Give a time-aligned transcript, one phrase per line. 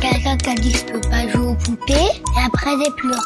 [0.00, 3.18] Quelqu'un qui a dit je peux pas jouer aux poupées et après j'ai pleuré.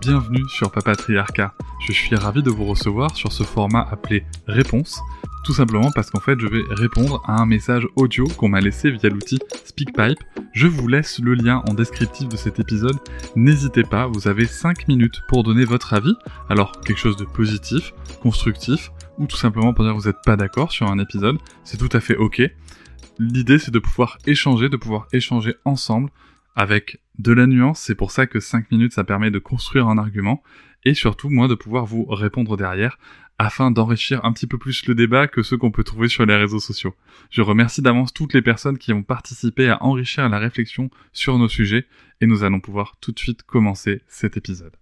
[0.00, 1.52] Bienvenue sur Papatriarcat.
[1.86, 5.00] Je suis ravi de vous recevoir sur ce format appelé Réponse,
[5.44, 8.90] tout simplement parce qu'en fait je vais répondre à un message audio qu'on m'a laissé
[8.90, 10.18] via l'outil SpeakPipe.
[10.54, 12.96] Je vous laisse le lien en descriptif de cet épisode.
[13.36, 16.14] N'hésitez pas, vous avez 5 minutes pour donner votre avis.
[16.48, 20.36] Alors quelque chose de positif, constructif, ou tout simplement pour dire que vous n'êtes pas
[20.36, 22.42] d'accord sur un épisode, c'est tout à fait ok.
[23.18, 26.10] L'idée c'est de pouvoir échanger, de pouvoir échanger ensemble
[26.54, 29.98] avec de la nuance, c'est pour ça que 5 minutes ça permet de construire un
[29.98, 30.42] argument,
[30.84, 32.98] et surtout moi de pouvoir vous répondre derrière
[33.38, 36.34] afin d'enrichir un petit peu plus le débat que ceux qu'on peut trouver sur les
[36.34, 36.94] réseaux sociaux.
[37.30, 41.48] Je remercie d'avance toutes les personnes qui ont participé à enrichir la réflexion sur nos
[41.48, 41.86] sujets
[42.20, 44.74] et nous allons pouvoir tout de suite commencer cet épisode.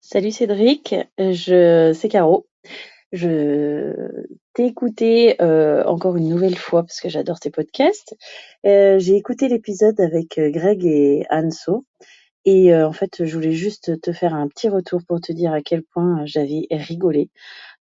[0.00, 2.46] Salut Cédric, je c'est Caro.
[3.12, 8.14] Je t'ai écouté euh, encore une nouvelle fois parce que j'adore tes podcasts.
[8.66, 11.86] Euh, j'ai écouté l'épisode avec euh, Greg et Anso
[12.44, 15.60] et en fait je voulais juste te faire un petit retour pour te dire à
[15.60, 17.30] quel point j'avais rigolé.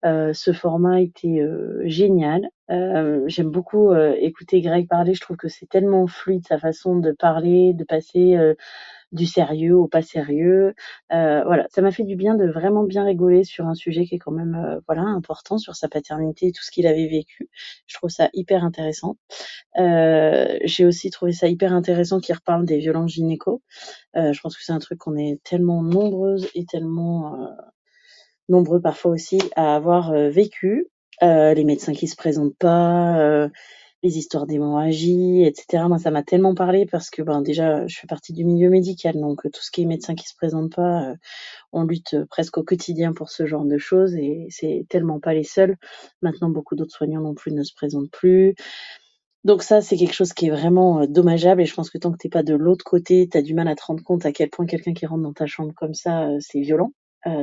[0.04, 1.40] ce format était
[1.86, 2.50] génial.
[2.68, 5.14] J'aime beaucoup écouter Greg parler.
[5.14, 8.36] Je trouve que c'est tellement fluide sa façon de parler, de passer
[9.12, 10.74] du sérieux au pas sérieux.
[11.14, 14.16] Euh, voilà, ça m'a fait du bien de vraiment bien rigoler sur un sujet qui
[14.16, 17.50] est quand même euh, voilà important sur sa paternité et tout ce qu'il avait vécu.
[17.88, 19.18] Je trouve ça hyper intéressant.
[19.78, 23.62] Euh, j'ai aussi trouvé ça hyper intéressant qu'il reparle des violences gynéco.
[24.16, 27.38] je pense que c'est un truc qu'on est tellement nombreuses et tellement
[28.50, 30.88] nombreux parfois aussi à avoir vécu.
[31.22, 33.50] les médecins qui se présentent pas,
[34.04, 35.86] les histoires d'hémorragie, etc.
[35.88, 39.16] Moi, ça m'a tellement parlé parce que, ben, déjà, je fais partie du milieu médical,
[39.20, 41.16] donc tout ce qui est médecin qui se présente pas, euh,
[41.74, 45.44] on lutte presque au quotidien pour ce genre de choses et c'est tellement pas les
[45.44, 45.78] seuls.
[46.22, 48.56] Maintenant, beaucoup d'autres soignants non plus ne se présentent plus.
[49.44, 52.12] Donc ça, c'est quelque chose qui est vraiment euh, dommageable et je pense que tant
[52.12, 54.32] que t'es pas de l'autre côté, tu as du mal à te rendre compte à
[54.32, 56.92] quel point quelqu'un qui rentre dans ta chambre comme ça, euh, c'est violent,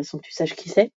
[0.03, 0.93] sans que tu saches qui c'est.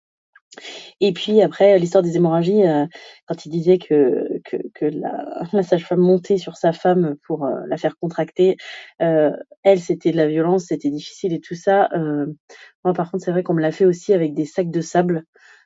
[1.01, 2.85] Et puis après, l'histoire des hémorragies, euh,
[3.27, 4.85] quand il disait que, que,
[5.53, 8.57] la, sage-femme montait sur sa femme pour euh, la faire contracter,
[9.01, 9.31] euh,
[9.63, 11.89] elle, c'était de la violence, c'était difficile et tout ça.
[12.83, 15.23] moi, par contre, c'est vrai qu'on me l'a fait aussi avec des sacs de sable.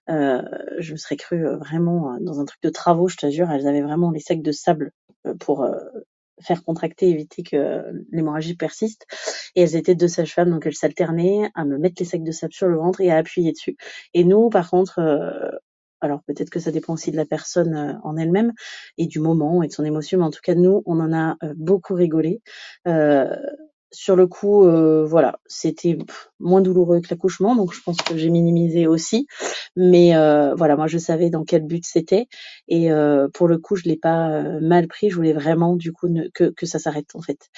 [0.07, 3.51] je me serais cru vraiment dans un truc de travaux, je te jure.
[3.51, 4.91] Elles avaient vraiment les sacs de sable
[5.39, 5.67] pour
[6.41, 9.05] faire contracter, éviter que l'hémorragie persiste.
[9.55, 12.53] Et elles étaient deux sages-femmes, donc elles s'alternaient à me mettre les sacs de sable
[12.53, 13.77] sur le ventre et à appuyer dessus.
[14.13, 15.49] Et nous, par contre, euh,
[16.01, 18.53] alors peut-être que ça dépend aussi de la personne euh, en elle-même
[18.97, 21.37] et du moment et de son émotion, mais en tout cas nous, on en a
[21.43, 22.41] euh, beaucoup rigolé.
[23.91, 25.97] Sur le coup, euh, voilà, c'était
[26.39, 29.27] moins douloureux que l'accouchement, donc je pense que j'ai minimisé aussi.
[29.75, 32.27] Mais euh, voilà, moi je savais dans quel but c'était,
[32.67, 35.09] et euh, pour le coup, je l'ai pas mal pris.
[35.09, 37.49] Je voulais vraiment du coup que, que ça s'arrête en fait.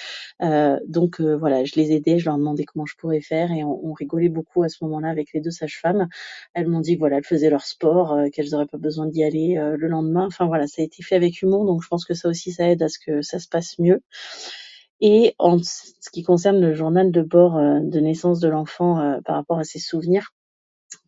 [0.88, 3.92] donc voilà, je les aidais, je leur demandais comment je pourrais faire, et on, on
[3.92, 6.08] rigolait beaucoup à ce moment-là avec les deux sages-femmes.
[6.54, 9.56] Elles m'ont dit que voilà, elles faisaient leur sport, qu'elles n'auraient pas besoin d'y aller
[9.78, 10.26] le lendemain.
[10.26, 12.68] Enfin voilà, ça a été fait avec humour, donc je pense que ça aussi ça
[12.68, 14.00] aide à ce que ça se passe mieux.
[15.04, 19.20] Et en ce qui concerne le journal de bord euh, de naissance de l'enfant euh,
[19.24, 20.32] par rapport à ses souvenirs,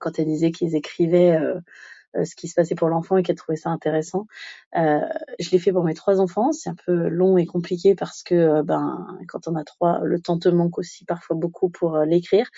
[0.01, 3.57] quand elle disait qu'ils écrivaient euh, ce qui se passait pour l'enfant et qu'elle trouvait
[3.57, 4.27] ça intéressant.
[4.75, 6.51] je l'ai fait pour mes trois enfants.
[6.51, 10.39] C'est un peu long et compliqué parce que ben quand on a trois, le temps
[10.39, 12.49] te manque aussi parfois beaucoup pour l'écrire.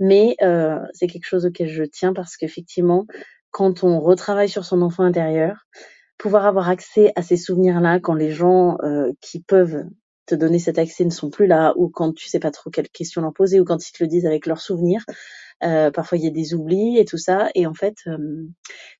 [0.00, 0.36] Mais
[0.92, 3.06] c'est quelque chose auquel je tiens parce qu'effectivement,
[3.52, 5.66] quand on retravaille sur son enfant intérieur,
[6.18, 8.76] pouvoir avoir accès à ces souvenirs-là quand les gens
[9.20, 9.84] qui peuvent
[10.26, 12.88] te donner cet accès ne sont plus là, ou quand tu sais pas trop quelles
[12.88, 15.04] questions leur poser, ou quand ils te le disent avec leurs souvenirs.
[15.64, 17.48] Euh, parfois il y a des oublis et tout ça.
[17.54, 18.46] Et en fait, euh,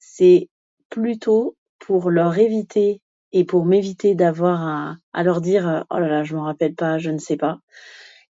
[0.00, 0.48] c'est
[0.90, 3.02] plutôt pour leur éviter
[3.32, 6.98] et pour m'éviter d'avoir à, à, leur dire oh là là je m'en rappelle pas,
[6.98, 7.58] je ne sais pas.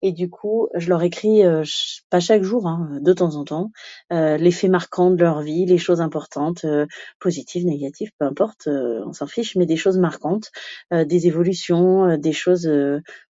[0.02, 1.64] Et du coup, je leur écris, euh,
[2.10, 3.72] pas chaque jour, hein, de temps en temps,
[4.14, 6.86] euh, les faits marquants de leur vie, les choses importantes, euh,
[7.20, 10.52] positives, négatives, peu importe, on s'en fiche, mais des choses marquantes,
[10.92, 12.70] des évolutions, des choses,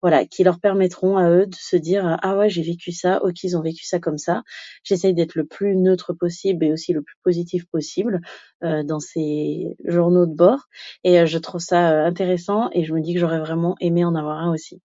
[0.02, 3.42] voilà, qui leur permettront à eux de se dire ah ouais j'ai vécu ça, ok
[3.42, 4.42] ils ont vécu ça comme ça.
[4.84, 8.20] J'essaye d'être le plus neutre possible et aussi le plus positif possible
[8.62, 10.68] dans ces journaux de bord.
[11.04, 14.38] Et je trouve ça intéressant et je me dis que j'aurais vraiment aimé en avoir
[14.38, 14.80] un aussi.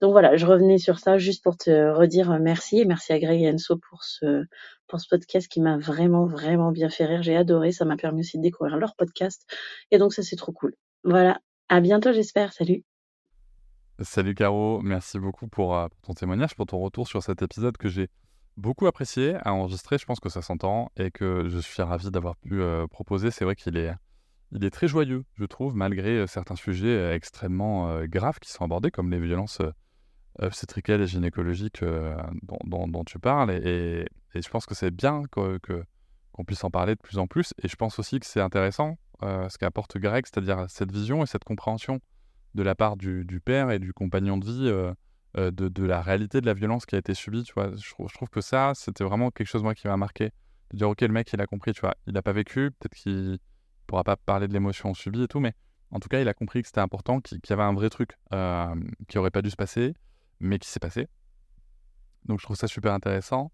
[0.00, 3.18] Donc voilà, je revenais sur ça juste pour te redire euh, merci et merci à
[3.18, 4.44] Greg et Enso pour ce,
[5.08, 7.22] podcast qui m'a vraiment, vraiment bien fait rire.
[7.22, 7.72] J'ai adoré.
[7.72, 9.46] Ça m'a permis aussi de découvrir leur podcast.
[9.90, 10.74] Et donc ça, c'est trop cool.
[11.04, 11.40] Voilà.
[11.68, 12.52] À bientôt, j'espère.
[12.52, 12.84] Salut.
[14.00, 17.88] Salut Caro, merci beaucoup pour, euh, ton témoignage, pour ton retour sur cet épisode que
[17.88, 18.08] j'ai
[18.56, 19.98] beaucoup apprécié à enregistrer.
[19.98, 23.30] Je pense que ça s'entend et que je suis ravi d'avoir pu euh, proposer.
[23.30, 23.92] C'est vrai qu'il est,
[24.52, 29.10] il est très joyeux, je trouve, malgré certains sujets extrêmement graves qui sont abordés, comme
[29.10, 29.60] les violences
[30.40, 33.50] obstétricales et gynécologiques euh, dont, tu parles.
[33.52, 35.84] Et, je pense que c'est bien qu'on que,
[36.32, 37.54] qu'on puisse en parler de plus en plus.
[37.62, 41.26] Et je pense aussi que c'est intéressant euh, ce qu'apporte Greg, c'est-à-dire cette vision et
[41.26, 42.00] cette compréhension
[42.54, 44.92] de la part du, père et du compagnon de vie euh,
[45.36, 47.44] de, de, la réalité de la violence qui a été subie.
[47.44, 47.70] Tu vois.
[47.76, 50.30] Je, trouve que ça, c'était vraiment quelque chose moi qui m'a marqué.
[50.72, 52.94] De dire, ok, le mec, il a compris, tu vois, il n'a pas vécu, peut-être
[52.94, 53.38] qu'il
[53.86, 55.52] pourra pas parler de l'émotion subie et tout, mais
[55.92, 58.16] en tout cas, il a compris que c'était important, qu'il y avait un vrai truc
[59.06, 59.94] qui aurait pas dû se passer,
[60.44, 61.08] mais qui s'est passé.
[62.26, 63.50] Donc je trouve ça super intéressant.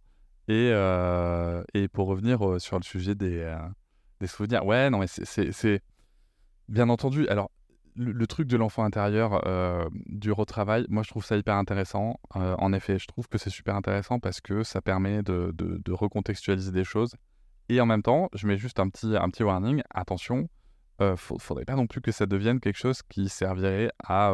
[0.49, 3.57] Et, euh, et pour revenir euh, sur le sujet des, euh,
[4.21, 5.83] des souvenirs, ouais, non, mais c'est
[6.69, 7.29] bien entendu.
[7.29, 7.51] Alors,
[7.95, 9.43] le, truc de l'enfant intérieur
[10.07, 12.19] du retravail, moi je trouve ça hyper intéressant.
[12.35, 16.73] en effet, je trouve que c'est super intéressant parce que ça permet de, de, recontextualiser
[16.73, 17.15] des choses.
[17.69, 20.49] Et en même temps, je mets juste un petit, un petit warning attention,
[21.01, 24.33] ne faudrait pas non plus que ça devienne quelque chose qui servirait à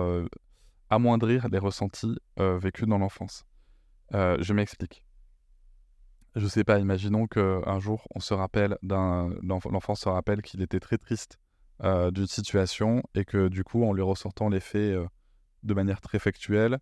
[0.90, 3.44] amoindrir les ressentis euh, vécus dans l'enfance.
[4.14, 5.04] Euh, je m'explique.
[6.34, 10.80] Je sais pas, imaginons qu'un jour, on se rappelle d'un, l'enfant se rappelle qu'il était
[10.80, 11.38] très triste
[11.82, 14.98] euh, d'une situation et que du coup, en lui ressortant les faits
[15.62, 16.78] de manière très factuelle,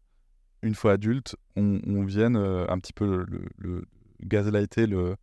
[0.63, 3.85] une fois adulte, on, vienne un petit peu le, le,
[4.23, 5.17] gaslighter le,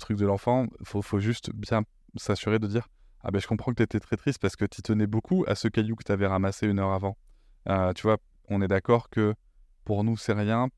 [0.00, 0.66] truc de l'enfant.
[0.80, 1.82] Il faut, faut, juste bien
[2.16, 2.88] s'assurer de dire
[3.22, 5.54] Ah ben je comprends que tu étais très triste parce que tu tenais beaucoup à
[5.54, 7.16] ce caillou que tu avais ramassé une heure avant.
[7.68, 8.18] Euh, tu vois,
[8.48, 9.34] on est d'accord que
[9.84, 10.68] pour nous, c'est rien.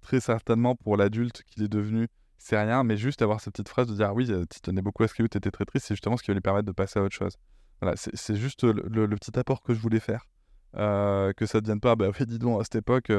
[0.00, 2.08] Très certainement pour l'adulte qu'il est devenu,
[2.38, 2.84] c'est rien.
[2.84, 5.08] Mais juste avoir cette petite phrase de dire ah oui, euh, tu tenais beaucoup à
[5.08, 6.98] ce que tu étais très triste, c'est justement ce qui va lui permettre de passer
[6.98, 7.36] à autre chose.
[7.80, 10.26] Voilà, c'est juste le, petit apport que je voulais faire.
[10.76, 13.10] Euh, que ça ne devienne pas, bah dis donc, à cette époque,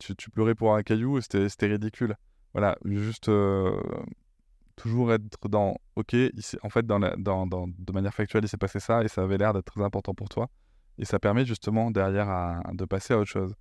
[0.00, 2.16] tu, tu, pleurais pour un caillou, c'était ridicule.
[2.52, 3.30] Voilà, juste
[4.76, 6.14] toujours être dans, ok,
[6.62, 9.38] en fait, dans, dans, dans, de manière factuelle, il s'est passé ça et ça avait
[9.38, 10.50] l'air d'être très important pour toi.
[10.98, 13.54] Et ça permet justement derrière de passer à autre chose.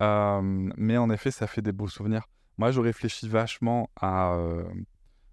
[0.00, 2.28] mais en effet, ça fait des beaux souvenirs.
[2.58, 4.36] Moi, je réfléchis vachement à,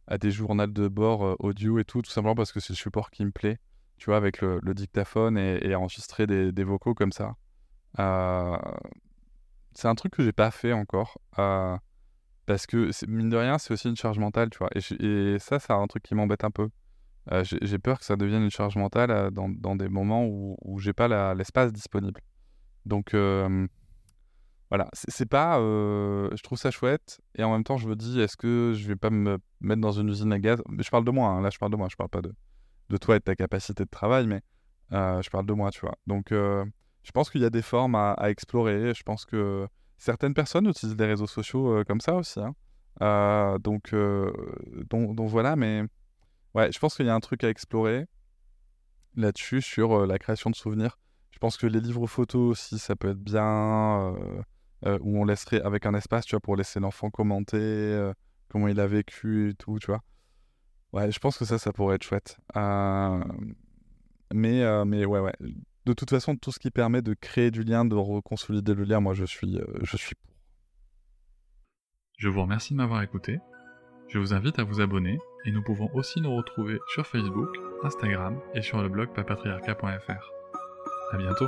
[0.08, 3.12] à des journaux de bord audio et tout, tout simplement parce que c'est le support
[3.12, 3.60] qui me plaît,
[3.98, 7.36] tu vois, avec le, dictaphone et, enregistrer des, vocaux comme ça.
[7.98, 11.20] c'est un truc que j'ai pas fait encore.
[11.36, 14.70] parce que, mine de rien, c'est aussi une charge mentale, tu vois.
[14.76, 16.70] Et ça, c'est un truc qui m'embête un peu.
[17.32, 20.80] Euh, j'ai peur que ça devienne une charge mentale euh, dans, des moments où, où
[20.80, 22.22] j'ai pas l'espace disponible.
[22.86, 23.68] Donc euh,
[24.70, 25.60] voilà, c'est pas.
[25.60, 28.96] je trouve ça chouette et en même temps je me dis est-ce que je vais
[28.96, 30.62] pas me mettre dans une usine à gaz?
[30.78, 33.16] Je parle de moi, hein, là je parle de moi, je parle pas de, toi
[33.16, 34.42] et de ta capacité de travail, mais
[34.92, 35.96] je parle de moi, tu vois.
[36.08, 38.94] Donc je pense qu'il y a des formes à, explorer.
[38.94, 39.68] Je pense que
[39.98, 42.40] certaines personnes utilisent les réseaux sociaux comme ça aussi.
[42.40, 43.58] Hein.
[43.60, 45.84] donc, voilà, mais
[46.56, 48.08] Ouais, je pense qu'il y a un truc à explorer
[49.16, 50.98] là-dessus sur euh, la création de souvenirs.
[51.32, 54.42] Je pense que les livres photos aussi, ça peut être bien, euh,
[54.86, 58.12] euh, où on laisserait avec un espace, tu vois, pour laisser l'enfant commenter
[58.50, 60.02] comment il a vécu et tout, tu vois.
[60.92, 62.38] Ouais, je pense que ça, ça pourrait être chouette.
[64.34, 65.34] mais, mais ouais, ouais.
[65.86, 69.00] De toute façon, tout ce qui permet de créer du lien, de reconsolider le lien,
[69.00, 70.34] moi, je suis, je suis pour.
[72.18, 73.40] Je vous remercie de m'avoir écouté.
[74.10, 77.50] Je vous invite à vous abonner et nous pouvons aussi nous retrouver sur Facebook,
[77.84, 80.32] Instagram et sur le blog papatriarca.fr.
[81.12, 81.48] À bientôt.